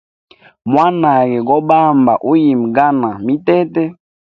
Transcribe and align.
Mwanage 0.69 1.37
go 1.47 1.57
bamba 1.67 2.13
uyimgana 2.31 3.09
mitete. 3.25 3.83